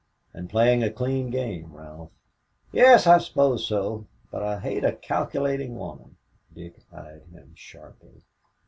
[0.33, 2.09] "And playing a clean game, Ralph."
[2.71, 6.17] "Yes, I suppose so, but I hate a calculating woman."
[6.55, 8.23] Dick eyed him sharply.